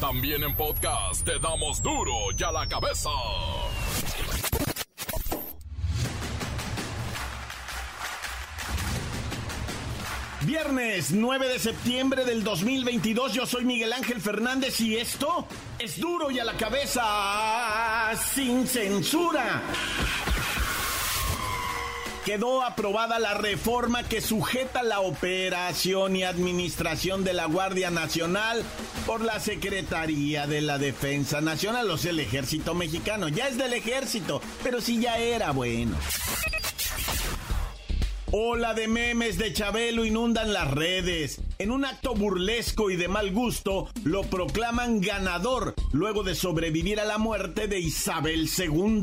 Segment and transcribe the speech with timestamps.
[0.00, 3.10] También en podcast te damos duro y a la cabeza.
[10.42, 15.48] Viernes 9 de septiembre del 2022, yo soy Miguel Ángel Fernández y esto
[15.80, 19.62] es duro y a la cabeza sin censura
[22.28, 28.62] quedó aprobada la reforma que sujeta la operación y administración de la Guardia Nacional
[29.06, 33.28] por la Secretaría de la Defensa Nacional, o sea, el ejército mexicano.
[33.28, 35.96] Ya es del ejército, pero sí ya era bueno.
[38.30, 41.40] Ola de memes de Chabelo inundan las redes.
[41.58, 47.06] En un acto burlesco y de mal gusto, lo proclaman ganador luego de sobrevivir a
[47.06, 49.00] la muerte de Isabel II.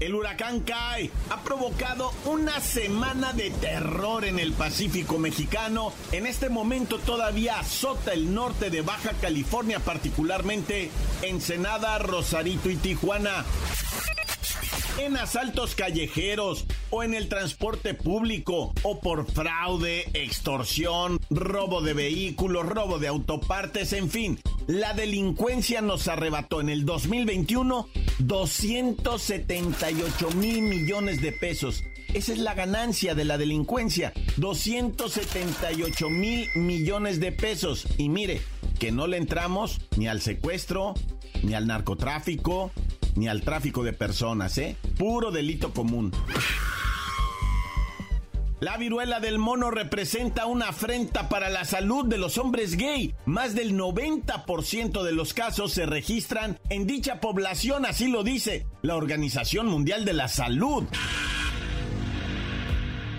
[0.00, 5.92] El huracán Kai ha provocado una semana de terror en el Pacífico mexicano.
[6.12, 10.90] En este momento todavía azota el norte de Baja California, particularmente
[11.22, 13.44] Ensenada, Rosarito y Tijuana
[14.98, 22.66] en asaltos callejeros o en el transporte público o por fraude, extorsión, robo de vehículos,
[22.66, 24.40] robo de autopartes, en fin.
[24.66, 27.88] La delincuencia nos arrebató en el 2021
[28.18, 31.84] 278 mil millones de pesos.
[32.14, 34.12] Esa es la ganancia de la delincuencia.
[34.36, 37.86] 278 mil millones de pesos.
[37.96, 38.40] Y mire,
[38.78, 40.94] que no le entramos ni al secuestro,
[41.42, 42.72] ni al narcotráfico,
[43.16, 44.76] ni al tráfico de personas, ¿eh?
[44.96, 46.12] Puro delito común.
[48.60, 53.14] La viruela del mono representa una afrenta para la salud de los hombres gay.
[53.24, 58.96] Más del 90% de los casos se registran en dicha población, así lo dice la
[58.96, 60.84] Organización Mundial de la Salud.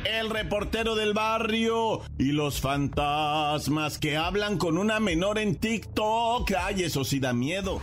[0.03, 6.51] El reportero del barrio y los fantasmas que hablan con una menor en TikTok.
[6.59, 7.79] Ay, eso sí da miedo.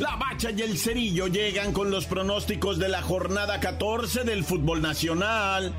[0.00, 4.82] La Bacha y el Cerillo llegan con los pronósticos de la jornada 14 del fútbol
[4.82, 5.72] nacional.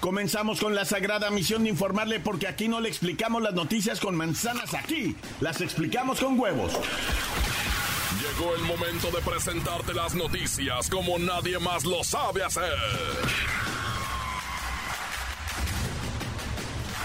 [0.00, 4.16] Comenzamos con la sagrada misión de informarle porque aquí no le explicamos las noticias con
[4.16, 6.72] manzanas, aquí las explicamos con huevos.
[8.20, 12.74] Llegó el momento de presentarte las noticias como nadie más lo sabe hacer.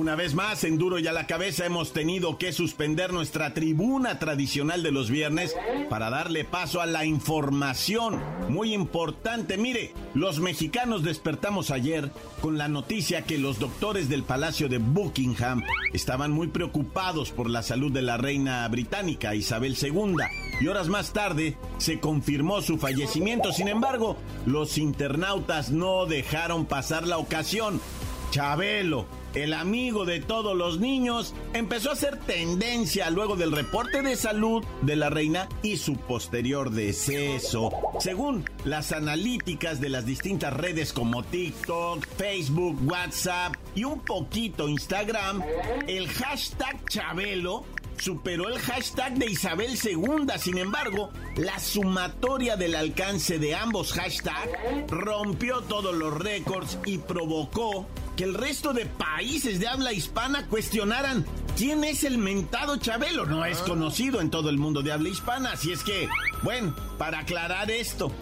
[0.00, 4.18] Una vez más, en Duro y a la cabeza hemos tenido que suspender nuestra tribuna
[4.18, 5.54] tradicional de los viernes
[5.90, 8.18] para darle paso a la información
[8.48, 9.58] muy importante.
[9.58, 15.62] Mire, los mexicanos despertamos ayer con la noticia que los doctores del Palacio de Buckingham
[15.92, 20.16] estaban muy preocupados por la salud de la reina británica Isabel II
[20.62, 23.52] y horas más tarde se confirmó su fallecimiento.
[23.52, 27.82] Sin embargo, los internautas no dejaron pasar la ocasión.
[28.30, 34.16] Chabelo, el amigo de todos los niños, empezó a hacer tendencia luego del reporte de
[34.16, 37.70] salud de la reina y su posterior deceso.
[38.00, 45.42] Según las analíticas de las distintas redes como TikTok, Facebook, WhatsApp y un poquito Instagram,
[45.86, 47.64] el hashtag Chabelo
[48.00, 50.26] superó el hashtag de Isabel II.
[50.38, 54.50] Sin embargo, la sumatoria del alcance de ambos hashtags
[54.88, 57.86] rompió todos los récords y provocó
[58.20, 61.24] que el resto de países de habla hispana cuestionaran
[61.56, 63.24] quién es el mentado Chabelo.
[63.24, 66.06] No es conocido en todo el mundo de habla hispana, así es que,
[66.42, 68.12] bueno, para aclarar esto,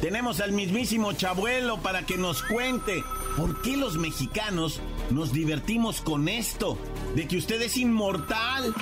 [0.00, 3.02] tenemos al mismísimo Chabuelo para que nos cuente
[3.36, 4.80] por qué los mexicanos
[5.10, 6.78] nos divertimos con esto,
[7.16, 8.72] de que usted es inmortal.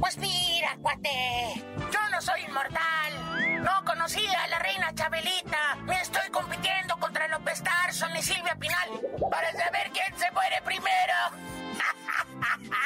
[0.00, 3.62] Pues mira, cuate, yo no soy inmortal.
[3.62, 5.76] No conocí a la reina Chabelita.
[5.84, 6.96] Me estoy compitiendo
[7.50, 8.88] contra López Tarson y Silvia Pinal
[9.30, 11.14] para saber quién se muere primero.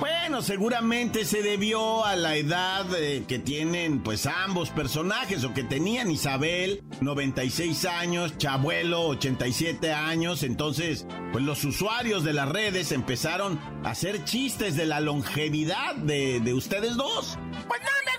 [0.00, 5.62] Bueno, seguramente se debió a la edad eh, que tienen pues ambos personajes o que
[5.62, 13.60] tenían Isabel, 96 años, Chabuelo, 87 años, entonces pues los usuarios de las redes empezaron
[13.84, 17.38] a hacer chistes de la longevidad de, de ustedes dos.
[17.68, 18.11] Pues no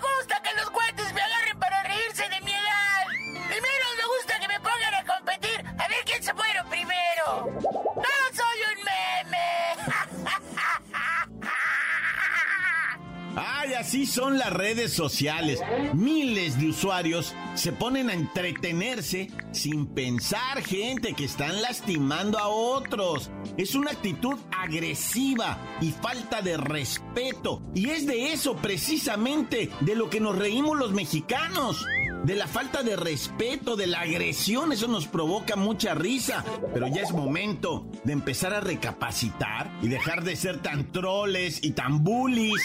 [13.94, 15.60] así son las redes sociales.
[15.92, 23.30] Miles de usuarios se ponen a entretenerse sin pensar, gente, que están lastimando a otros.
[23.56, 27.62] Es una actitud agresiva y falta de respeto.
[27.72, 31.86] Y es de eso precisamente de lo que nos reímos los mexicanos
[32.24, 36.42] de la falta de respeto, de la agresión, eso nos provoca mucha risa.
[36.72, 41.72] Pero ya es momento de empezar a recapacitar y dejar de ser tan troles y
[41.72, 42.62] tan bullies.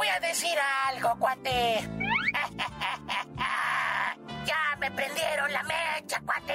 [0.00, 0.56] Voy a decir
[0.88, 1.76] algo, cuate.
[4.46, 6.54] ya me prendieron la mecha, cuate.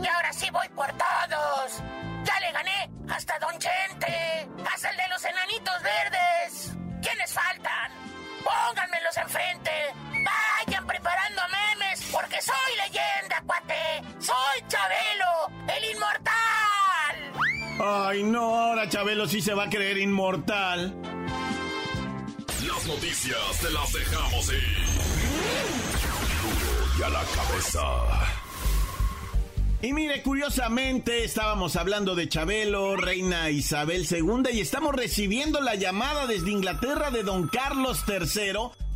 [0.00, 1.82] Y ahora sí voy por todos.
[2.22, 6.76] Ya le gané hasta Don Chente, hasta el de los enanitos verdes.
[7.02, 7.90] ¿Quiénes faltan?
[8.44, 9.72] Pónganmelos enfrente.
[10.22, 14.04] Vayan preparando memes, porque soy leyenda, cuate.
[14.20, 16.36] Soy Chabelo, el inmortal.
[17.80, 20.94] Ay, no, ahora Chabelo sí se va a creer inmortal.
[22.86, 24.86] Noticias te las dejamos ir.
[26.42, 27.80] Duro y a la cabeza.
[29.82, 36.28] Y mire, curiosamente estábamos hablando de Chabelo, reina Isabel II, y estamos recibiendo la llamada
[36.28, 38.52] desde Inglaterra de don Carlos III,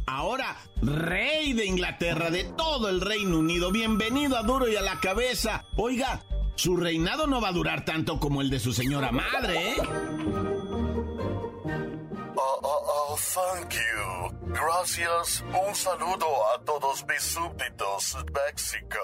[0.07, 3.73] ahora rey de Inglaterra, de todo el Reino Unido.
[3.73, 5.65] Bienvenido a Duro y a la cabeza.
[5.77, 6.23] Oiga,
[6.55, 9.77] su reinado no va a durar tanto como el de su señora madre, ¿eh?
[13.33, 14.51] Thank you.
[14.53, 15.41] Gracias.
[15.43, 18.99] Un saludo a todos mis súbditos de México.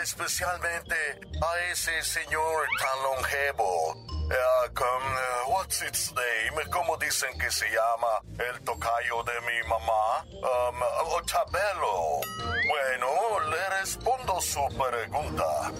[0.00, 0.94] Especialmente
[1.42, 3.94] a ese señor tan longevo.
[4.24, 6.64] Uh, con, uh, what's its name?
[6.70, 10.24] ¿Cómo dicen que se llama el tocayo de mi mamá?
[10.32, 12.20] Um, oh, Chabelo.
[12.66, 15.70] Bueno, le respondo su pregunta.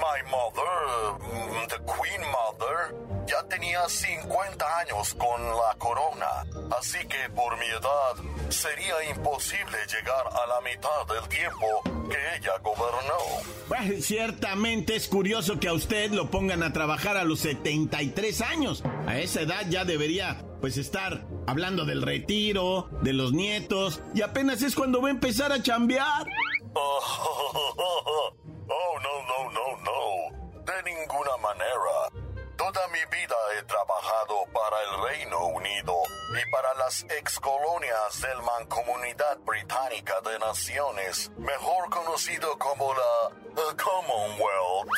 [0.00, 2.94] My mother, mm, the Queen Mother,
[3.26, 6.46] ya tenía 50 años con la corona,
[6.78, 8.14] así que por mi edad
[8.48, 13.18] sería imposible llegar a la mitad del tiempo que ella gobernó.
[13.68, 18.82] Bueno, ciertamente es curioso que a usted lo pongan a trabajar a los 73 años.
[19.06, 24.62] A esa edad ya debería pues estar hablando del retiro, de los nietos, y apenas
[24.62, 26.26] es cuando va a empezar a chambear.
[28.70, 30.62] Oh, no, no, no, no.
[30.62, 32.27] De ninguna manera.
[32.58, 35.94] Toda mi vida he trabajado para el Reino Unido
[36.30, 44.90] y para las excolonias del Mancomunidad Británica de Naciones, mejor conocido como la eh, Commonwealth.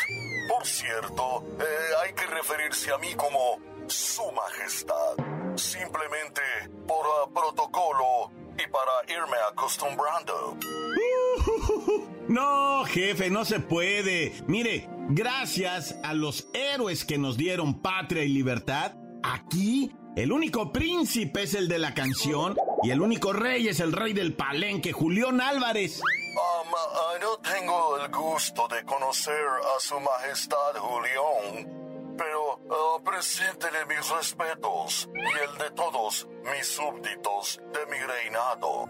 [0.49, 3.59] Por cierto, eh, hay que referirse a mí como
[3.89, 5.17] Su Majestad,
[5.55, 6.41] simplemente
[6.89, 10.56] por eh, protocolo y para irme acostumbrando.
[12.31, 14.41] No, jefe, no se puede.
[14.47, 21.43] Mire, gracias a los héroes que nos dieron patria y libertad, aquí el único príncipe
[21.43, 25.41] es el de la canción y el único rey es el rey del palenque, Julián
[25.41, 26.01] Álvarez.
[26.01, 29.35] Um, uh, no tengo el gusto de conocer
[29.77, 37.61] a su majestad Julián, pero uh, preséntele mis respetos y el de todos mis súbditos
[37.73, 38.87] de mi reinado.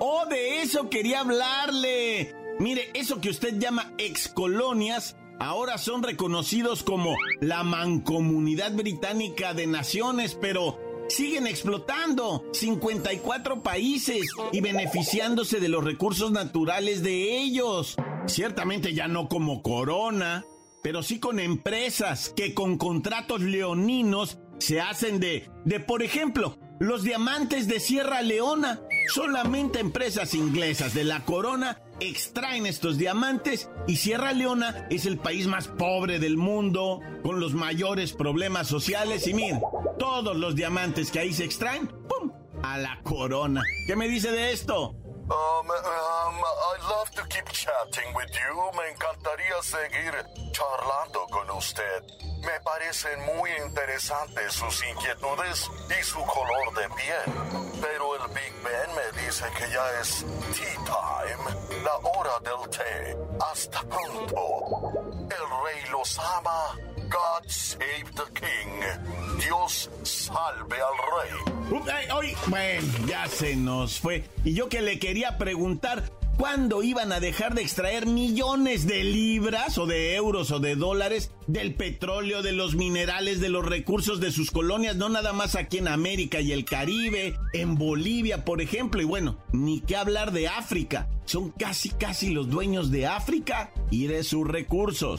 [0.00, 2.34] Oh, de eso quería hablarle.
[2.58, 10.38] Mire, eso que usted llama excolonias ahora son reconocidos como la Mancomunidad Británica de Naciones,
[10.40, 10.78] pero
[11.08, 17.96] siguen explotando 54 países y beneficiándose de los recursos naturales de ellos.
[18.26, 20.44] Ciertamente ya no como Corona,
[20.82, 27.02] pero sí con empresas que con contratos leoninos se hacen de, de por ejemplo, los
[27.02, 28.80] diamantes de Sierra Leona.
[29.08, 35.46] Solamente empresas inglesas de la corona extraen estos diamantes y Sierra Leona es el país
[35.46, 39.60] más pobre del mundo, con los mayores problemas sociales y miren,
[39.98, 42.32] todos los diamantes que ahí se extraen, ¡pum!
[42.62, 43.62] a la corona.
[43.86, 44.96] ¿Qué me dice de esto?
[45.30, 48.52] Um, um, I'd love to keep chatting with you.
[48.74, 50.12] Me encantaría seguir
[50.50, 52.02] charlando con usted.
[52.42, 57.80] Me parecen muy interesantes sus inquietudes y su color de piel.
[57.80, 60.24] Pero el Big Ben me dice que ya es
[60.56, 63.16] tea time, la hora del té.
[63.40, 64.92] Hasta pronto.
[65.30, 66.89] El rey los ama.
[67.10, 69.40] God save the king.
[69.44, 71.82] Dios salve al rey.
[72.12, 74.24] Ay, bueno, ya se nos fue.
[74.44, 79.76] Y yo que le quería preguntar, ¿cuándo iban a dejar de extraer millones de libras
[79.78, 84.30] o de euros o de dólares del petróleo, de los minerales, de los recursos de
[84.30, 84.94] sus colonias?
[84.94, 89.02] No nada más aquí en América y el Caribe, en Bolivia, por ejemplo.
[89.02, 91.08] Y bueno, ni qué hablar de África.
[91.24, 95.18] Son casi, casi los dueños de África y de sus recursos.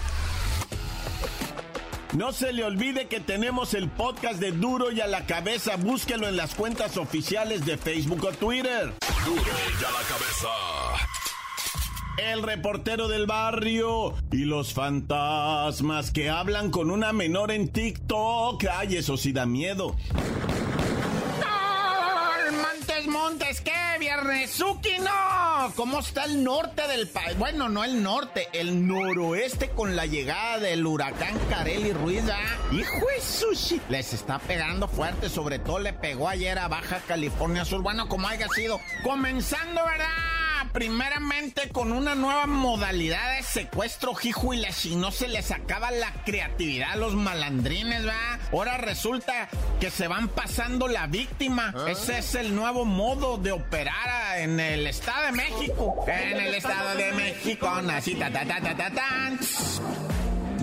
[2.13, 5.77] No se le olvide que tenemos el podcast de Duro y a la cabeza.
[5.77, 8.93] Búsquelo en las cuentas oficiales de Facebook o Twitter.
[9.25, 10.49] Duro y a la cabeza.
[12.17, 18.65] El reportero del barrio y los fantasmas que hablan con una menor en TikTok.
[18.69, 19.95] Ay, eso sí da miedo.
[23.31, 23.99] Montes, Montes, ¿qué?
[23.99, 25.73] Viernes, no.
[25.75, 27.37] ¿Cómo está el norte del país?
[27.37, 32.73] Bueno, no el norte, el noroeste con la llegada del huracán Kareli Ruiz, ¿ah?
[32.73, 33.81] Hijo de sushi.
[33.89, 37.81] Les está pegando fuerte, sobre todo le pegó ayer a Baja California Sur.
[37.81, 38.79] Bueno, como haya sido.
[39.03, 40.30] Comenzando, ¿verdad?
[40.71, 45.91] Primeramente con una nueva modalidad de secuestro, hijo y la si no se les acaba
[45.91, 48.39] la creatividad a los malandrines, ¿va?
[48.51, 49.49] Ahora resulta
[49.79, 51.73] que se van pasando la víctima.
[51.87, 56.05] Ese es el nuevo modo de operar en el Estado de México.
[56.07, 60.10] En el Estado de México, así, ta, ta, ta, ta, ta, ta.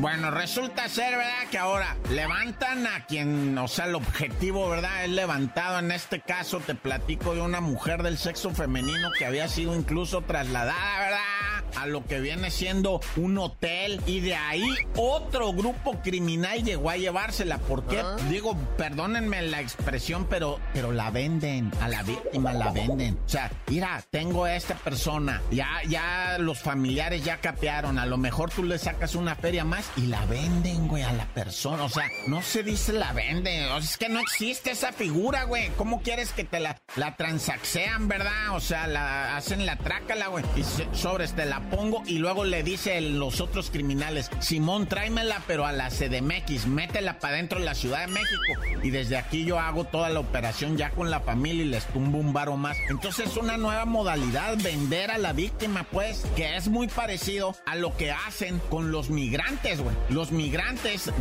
[0.01, 1.49] Bueno, resulta ser, ¿verdad?
[1.51, 5.05] Que ahora levantan a quien, o sea, el objetivo, ¿verdad?
[5.05, 5.81] Es levantado.
[5.81, 10.23] En este caso, te platico de una mujer del sexo femenino que había sido incluso
[10.23, 11.48] trasladada, ¿verdad?
[11.77, 16.97] A lo que viene siendo un hotel y de ahí otro grupo criminal llegó a
[16.97, 17.59] llevársela.
[17.59, 18.03] ¿Por qué?
[18.31, 23.19] Digo, perdónenme la expresión, pero, pero la venden, a la víctima la venden.
[23.25, 28.17] O sea, mira, tengo a esta persona, ya, ya los familiares ya capearon, a lo
[28.17, 31.85] mejor tú le sacas una feria más y la venden, güey, a la persona.
[31.85, 35.45] O sea, no se dice la venden, o sea, es que no existe esa figura,
[35.45, 35.71] güey.
[35.77, 38.55] ¿Cómo quieres que te la, la transaxean, verdad?
[38.55, 40.65] O sea, la hacen la trácala, güey, y
[40.97, 45.73] sobre este la pongo y luego le dice los otros criminales, Simón, tráemela, pero a
[45.73, 48.53] la CDMX, métela para dentro de la Ciudad de México.
[48.83, 52.19] Y desde aquí yo hago toda la operación ya con la familia y les tumbo
[52.19, 52.77] un varo más.
[52.89, 57.75] Entonces es una nueva modalidad, vender a la víctima, pues, que es muy parecido a
[57.75, 59.95] lo que hacen con los migrantes, güey.
[60.11, 61.13] Los migrantes, eh,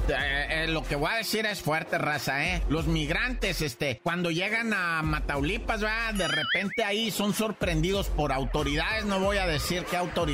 [0.49, 2.61] eh, lo que voy a decir es fuerte, raza, ¿eh?
[2.69, 5.77] Los migrantes, este, cuando llegan a Mataulipas.
[5.77, 10.26] De repente ahí son sorprendidos por autoridades, no voy a decir qué autoridades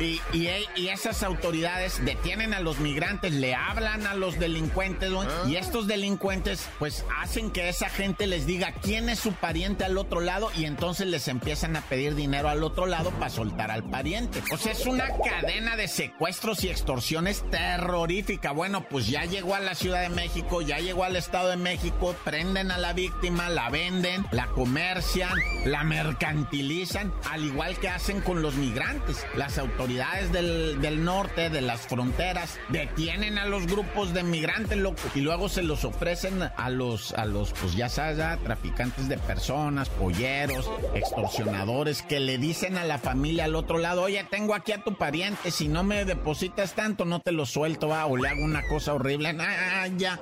[0.00, 5.10] y, y, esas autoridades detienen a los migrantes, le hablan a los delincuentes,
[5.46, 9.98] y estos delincuentes pues hacen que esa gente les diga quién es su pariente al
[9.98, 13.84] otro lado y entonces les empiezan a pedir dinero al otro lado para soltar al
[13.84, 14.42] pariente.
[14.52, 18.52] O sea, es una cadena de secuestros y extorsiones terrorífica.
[18.52, 22.14] Bueno, pues ya llegó a la Ciudad de México, ya llegó al Estado de México,
[22.24, 28.42] prenden a la víctima, la venden, la comercian, la mercantilizan, al igual que hacen con
[28.42, 34.78] los migrantes las autoridades del, norte, de las fronteras, detienen a los grupos de migrantes,
[35.14, 39.88] y luego se los ofrecen a los, a los, pues ya sabes, traficantes de personas,
[39.88, 44.82] polleros, extorsionadores, que le dicen a la familia al otro lado, oye, tengo aquí a
[44.82, 48.66] tu pariente, si no me depositas tanto, no te lo suelto, o le hago una
[48.68, 49.36] cosa horrible,
[49.96, 50.20] ya.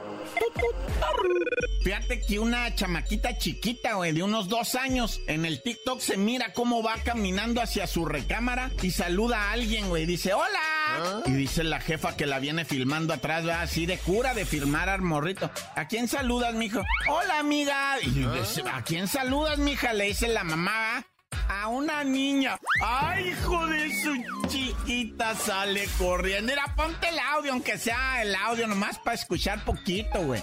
[1.83, 6.53] Fíjate que una chamaquita chiquita, güey, de unos dos años, en el TikTok se mira
[6.53, 10.07] cómo va caminando hacia su recámara y saluda a alguien, güey.
[10.07, 10.61] Dice, hola.
[10.95, 11.23] ¿Ah?
[11.27, 14.89] Y dice la jefa que la viene filmando atrás, va así de cura de firmar
[14.89, 15.51] al morrito.
[15.75, 16.83] ¿A quién saludas, mijo?
[17.09, 17.97] Hola, amiga.
[18.03, 18.77] Y ¿Ah?
[18.77, 19.93] ¿a quién saludas, mija?
[19.93, 21.05] Le dice la mamá,
[21.53, 22.59] a una niña.
[22.83, 25.35] ¡Ay, hijo de su chiquita!
[25.35, 26.51] Sale corriendo.
[26.51, 30.43] Mira, ponte el audio, aunque sea el audio nomás para escuchar poquito, güey.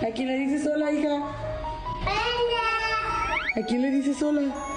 [0.00, 1.16] ¿A quién le dices hola, hija?
[3.56, 4.40] ¿A quién le dices hola?
[4.40, 4.73] Hola,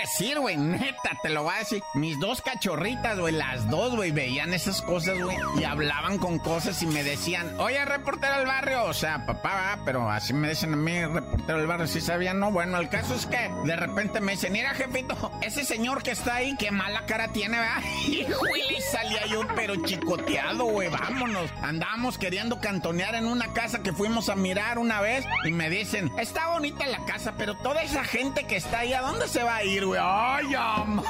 [0.00, 1.82] decir, güey, neta, te lo voy a decir.
[1.94, 6.82] Mis dos cachorritas, güey, las dos, güey, veían esas cosas, güey, y hablaban con cosas
[6.82, 10.72] y me decían, oye, reportero del barrio, o sea, papá, va, pero así me dicen
[10.72, 14.20] a mí, reportero del barrio, si sabían, no, bueno, el caso es que de repente
[14.20, 17.82] me dicen, mira, jefito, ese señor que está ahí, qué mala cara tiene, ¿verdad?
[18.06, 21.50] Y, güey, salía yo, pero chicoteado, güey, vámonos.
[21.62, 26.12] Andábamos queriendo cantonear en una casa que fuimos a mirar una vez y me dicen,
[26.18, 29.56] está bonita la casa, pero toda esa gente que está ahí, ¿a dónde se va
[29.56, 30.46] a ir, Ay,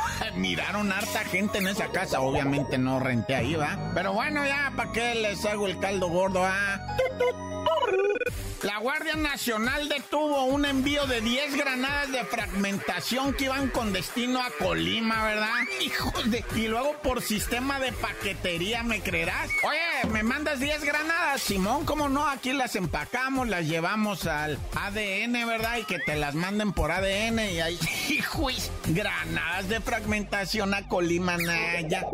[0.36, 2.20] miraron harta gente en esa casa.
[2.20, 3.78] Obviamente no renté ahí, ¿va?
[3.94, 6.80] Pero bueno, ya, ¿para qué les hago el caldo gordo, ah?
[8.64, 14.40] La Guardia Nacional detuvo un envío de 10 granadas de fragmentación que iban con destino
[14.40, 15.50] a Colima, ¿verdad?
[15.82, 16.42] Hijos de...
[16.56, 19.50] Y luego por sistema de paquetería, ¿me creerás?
[19.64, 21.84] Oye, ¿me mandas 10 granadas, Simón?
[21.84, 22.26] ¿Cómo no?
[22.26, 25.76] Aquí las empacamos, las llevamos al ADN, ¿verdad?
[25.76, 27.78] Y que te las manden por ADN y ahí...
[28.08, 32.06] Hijos, granadas de fragmentación a Colima, Naya.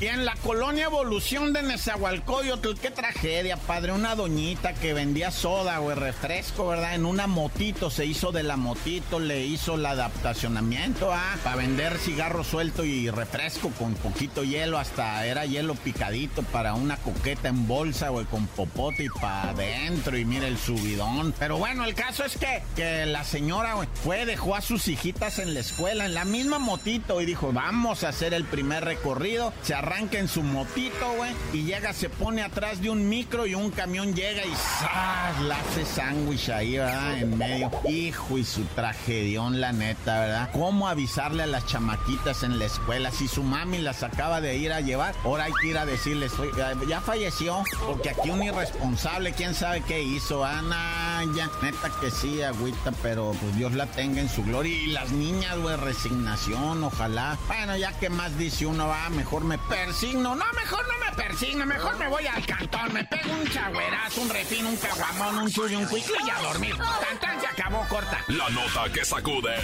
[0.00, 3.92] Y en la colonia Evolución de Nezahualcóyotl, qué tragedia, padre.
[3.92, 6.94] Una doñita que vendía soda o refresco, ¿verdad?
[6.94, 11.36] En una motito, se hizo de la motito, le hizo el adaptacionamiento, ¿ah?
[11.44, 16.96] Para vender cigarro suelto y refresco con poquito hielo, hasta era hielo picadito para una
[16.96, 20.16] coqueta en bolsa, güey, con popote y para adentro.
[20.16, 21.34] Y mira el subidón.
[21.38, 25.38] Pero bueno, el caso es que, que la señora, güey, fue, dejó a sus hijitas
[25.40, 29.19] en la escuela, en la misma motito, y dijo, vamos a hacer el primer recorrido.
[29.62, 33.54] Se arranca en su motito, güey, y llega, se pone atrás de un micro y
[33.54, 35.40] un camión llega y ¡zas!
[35.42, 37.18] la hace sándwich ahí, ¿verdad?
[37.18, 37.70] En medio.
[37.86, 40.50] Hijo y su tragedión, la neta, ¿verdad?
[40.52, 43.10] ¿Cómo avisarle a las chamaquitas en la escuela?
[43.10, 46.32] Si su mami las acaba de ir a llevar, ahora hay que ir a decirles,
[46.38, 52.10] "Oiga, ya falleció, porque aquí un irresponsable, quién sabe qué hizo, Ana, ya, neta que
[52.10, 54.74] sí, agüita, pero pues Dios la tenga en su gloria.
[54.74, 57.38] Y las niñas, güey, resignación, ojalá.
[57.46, 60.34] Bueno, ya que más dice uno, va, mejor me persigno.
[60.34, 64.28] No, mejor no me persigno, mejor me voy al cantón, me pego un chagüerazo, un
[64.30, 66.76] refín, un caguamón, un chuyo, un cuicle y a dormir.
[67.20, 68.24] Tan, se acabó, corta.
[68.28, 69.56] La nota que sacude.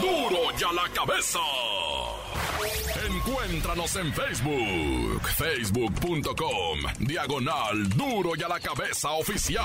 [0.00, 0.28] ¡Duro!
[0.30, 1.38] ¡Duro ya la cabeza!
[3.24, 9.62] Encuéntranos en Facebook, facebook.com, diagonal Duro y a la cabeza oficial.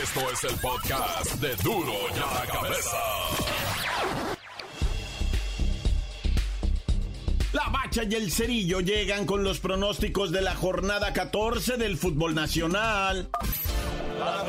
[0.00, 2.98] Esto es el podcast de Duro y a la cabeza.
[7.52, 12.36] La Bacha y el Cerillo llegan con los pronósticos de la jornada 14 del fútbol
[12.36, 13.28] nacional.
[14.16, 14.44] ¡La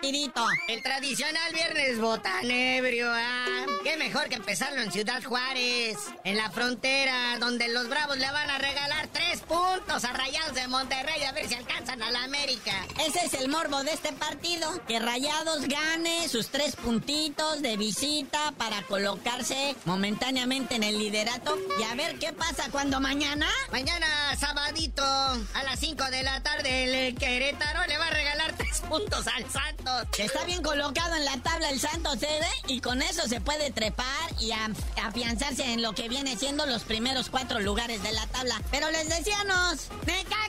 [0.00, 0.46] Partidito.
[0.66, 3.66] El tradicional viernes botanebrio, ¿ah?
[3.84, 8.48] Qué mejor que empezarlo en Ciudad Juárez, en la frontera, donde los bravos le van
[8.48, 12.72] a regalar tres puntos a Rayados de Monterrey a ver si alcanzan a la América.
[13.06, 14.70] Ese es el morbo de este partido.
[14.88, 21.58] Que Rayados gane sus tres puntitos de visita para colocarse momentáneamente en el liderato.
[21.78, 23.48] Y a ver qué pasa cuando mañana.
[23.70, 24.06] Mañana,
[24.38, 28.29] sabadito, a las 5 de la tarde, el Querétaro le va a regalar
[28.80, 30.06] puntos al Santos.
[30.18, 32.40] Está bien colocado en la tabla el Santos, ¿eh?
[32.68, 34.06] Y con eso se puede trepar
[34.38, 34.52] y
[35.02, 38.60] afianzarse en lo que viene siendo los primeros cuatro lugares de la tabla.
[38.70, 39.88] Pero les decíamos,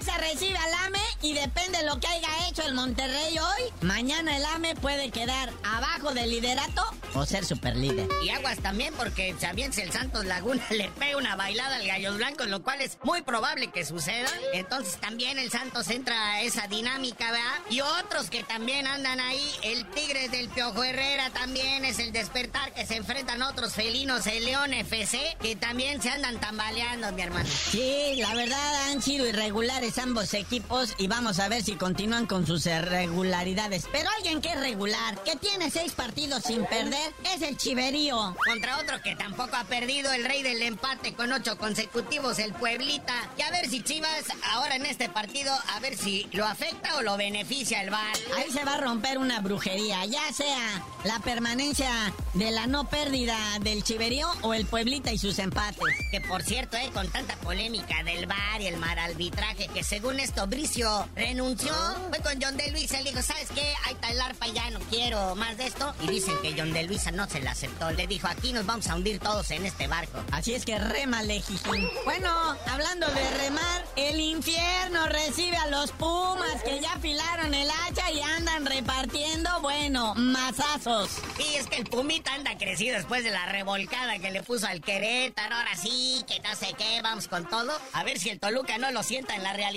[0.01, 4.35] Necaxa recibe al AME y depende de lo que haya hecho el Monterrey hoy, mañana
[4.35, 6.83] el AME puede quedar abajo del liderato
[7.13, 8.07] o ser superlíder.
[8.23, 12.17] Y aguas también porque también si el Santos Laguna le pega una bailada al Gallos
[12.17, 14.29] Blancos, lo cual es muy probable que suceda.
[14.53, 17.59] Entonces también el Santos entra a esa dinámica, ¿verdad?
[17.69, 22.73] Y otros que también andan ahí, el Tigres del Piojo Herrera también es el despertar
[22.73, 27.49] que se enfrentan otros felinos, el León FC, que también se andan tambaleando, mi hermano.
[27.49, 32.45] Sí, la verdad han sido irregulares ambos equipos y vamos a ver si continúan con
[32.45, 33.87] sus irregularidades.
[33.91, 38.35] Pero alguien que es regular, que tiene seis partidos sin perder, es el Chiverío.
[38.45, 43.29] Contra otro que tampoco ha perdido, el rey del empate con ocho consecutivos, el Pueblita.
[43.37, 47.01] Y a ver si Chivas, ahora en este partido, a ver si lo afecta o
[47.01, 48.15] lo beneficia el VAR.
[48.37, 51.89] Ahí se va a romper una brujería, ya sea la permanencia
[52.33, 55.81] de la no pérdida del Chiverío o el Pueblita y sus empates.
[56.11, 60.19] Que por cierto, eh, con tanta polémica del VAR y el mal arbitraje, que según
[60.19, 61.73] esto Bricio renunció,
[62.09, 63.73] fue con John de Luisa, le dijo, ¿sabes qué?
[63.85, 65.93] Ahí está el arpa, ya no quiero más de esto.
[66.01, 68.87] Y dicen que John de Luisa no se la aceptó, le dijo, aquí nos vamos
[68.87, 70.23] a hundir todos en este barco.
[70.31, 71.89] Así es que rémale, Jijín.
[72.05, 72.29] Bueno,
[72.67, 78.21] hablando de remar, el infierno recibe a los Pumas que ya afilaron el hacha y
[78.21, 81.09] andan repartiendo, bueno, mazazos.
[81.39, 84.81] Y es que el Pumita anda crecido después de la revolcada que le puso al
[84.81, 85.55] Querétaro.
[85.55, 87.71] Ahora sí, que no sé qué, vamos con todo.
[87.93, 89.70] A ver si el Toluca no lo sienta en la realidad.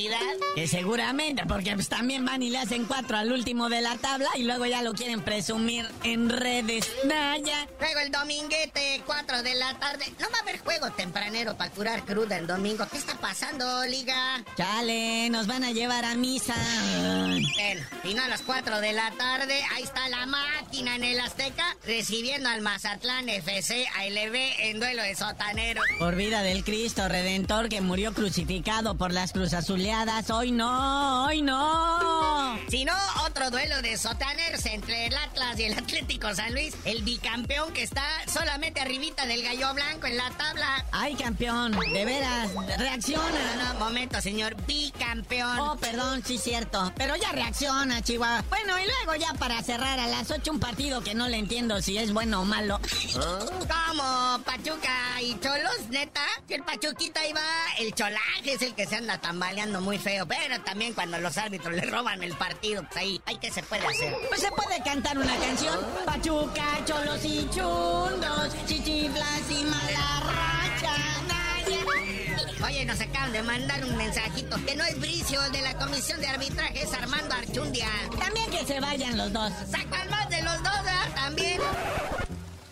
[0.56, 4.28] Que seguramente, porque pues también van y le hacen cuatro al último de la tabla
[4.34, 6.90] y luego ya lo quieren presumir en redes.
[7.04, 7.68] Naya.
[7.78, 10.06] Luego el dominguete, 4 de la tarde.
[10.18, 12.86] No va a haber juego tempranero para curar cruda el domingo.
[12.90, 14.42] ¿Qué está pasando, Liga?
[14.56, 16.54] Chale, nos van a llevar a misa.
[17.54, 21.20] Bueno, y no a las 4 de la tarde, ahí está la máquina en el
[21.20, 25.82] Azteca recibiendo al Mazatlán FC ALB en duelo de sotanero.
[26.00, 29.83] Por vida del Cristo Redentor que murió crucificado por las Cruz Azulitas.
[30.30, 32.58] Hoy no, hoy no.
[32.70, 32.94] Si no,
[33.26, 36.74] otro duelo de sotaners entre el Atlas y el Atlético San Luis.
[36.86, 40.86] El bicampeón que está solamente arribita del gallo blanco en la tabla.
[40.90, 43.56] Ay, campeón, de veras, reacciona.
[43.56, 45.58] No, no, momento, señor, bicampeón.
[45.60, 46.90] Oh, perdón, sí, cierto.
[46.96, 48.42] Pero ya reacciona, Chihuahua.
[48.48, 51.82] Bueno, y luego ya para cerrar a las 8 un partido que no le entiendo
[51.82, 52.80] si es bueno o malo.
[53.12, 54.42] ¿Cómo?
[54.44, 56.22] Pachuca y Cholos, neta.
[56.48, 57.42] Si el Pachuquita ahí va,
[57.78, 60.26] el cholaje es el que se anda tambaleando muy feo.
[60.26, 63.86] Pero también cuando los árbitros le roban el partido, pues ahí, ahí que se puede
[63.86, 64.14] hacer.
[64.28, 65.78] Pues se puede cantar una canción.
[66.04, 71.14] Pachuca, cholos y chundos, chichiflas y mala racha.
[72.64, 76.28] Oye, nos acaban de mandar un mensajito que no es Bricio de la comisión de
[76.28, 77.88] arbitraje, es Armando Archundia.
[78.18, 79.52] También que se vayan los dos.
[79.70, 81.08] Sacan más de los dos, ¿ah?
[81.14, 81.60] También.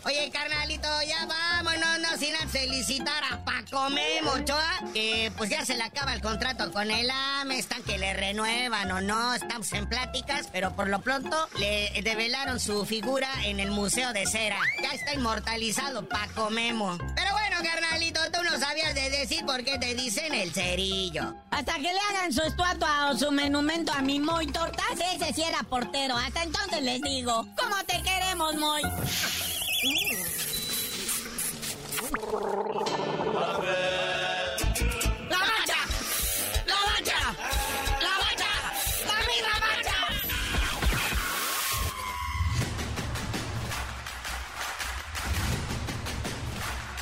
[0.04, 5.76] Oye, carnalito, ya vámonos, no sin felicitar a Paco Memo Ochoa, que pues ya se
[5.76, 9.88] le acaba el contrato con el AME, están que le renuevan o no, estamos en
[9.88, 14.58] pláticas, pero por lo pronto le develaron su figura en el Museo de Cera.
[14.82, 16.98] Ya está inmortalizado Paco Memo.
[17.14, 21.36] Pero bueno, carnalito, tú no sabías de decir por qué te dicen el cerillo.
[21.50, 25.44] Hasta que le hagan su estatua o su monumento a mi Moy Tortas, ese sí
[25.44, 26.16] era portero.
[26.16, 28.82] Hasta entonces les digo, ¿cómo te queremos, Moy?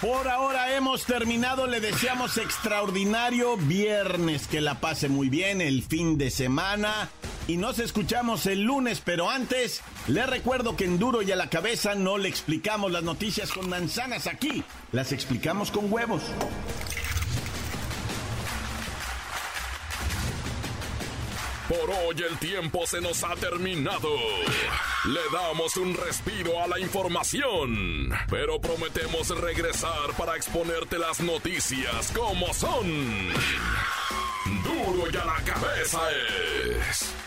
[0.00, 6.18] Por ahora hemos terminado, le deseamos extraordinario viernes, que la pase muy bien el fin
[6.18, 7.10] de semana
[7.50, 11.50] y nos escuchamos el lunes, pero antes le recuerdo que en duro y a la
[11.50, 16.22] cabeza no le explicamos las noticias con manzanas aquí, las explicamos con huevos.
[21.68, 24.10] Por hoy el tiempo se nos ha terminado.
[25.06, 32.54] Le damos un respiro a la información, pero prometemos regresar para exponerte las noticias como
[32.54, 33.32] son.
[34.62, 37.12] Duro y a la cabeza es